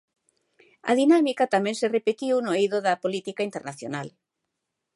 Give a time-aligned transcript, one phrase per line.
[0.89, 4.07] A dinámica tamén se repetiu no eido da política internacional.